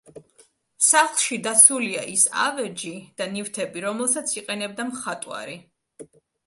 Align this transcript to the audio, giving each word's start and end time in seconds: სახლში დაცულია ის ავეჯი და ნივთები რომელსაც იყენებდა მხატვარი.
სახლში 0.85 1.37
დაცულია 1.49 2.07
ის 2.13 2.23
ავეჯი 2.47 2.95
და 3.23 3.31
ნივთები 3.37 3.87
რომელსაც 3.91 4.35
იყენებდა 4.43 4.89
მხატვარი. 4.93 5.65